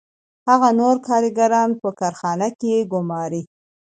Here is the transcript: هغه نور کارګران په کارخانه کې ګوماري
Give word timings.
هغه 0.49 0.69
نور 0.79 0.95
کارګران 1.07 1.69
په 1.81 1.89
کارخانه 1.99 2.47
کې 2.59 2.87
ګوماري 2.91 3.43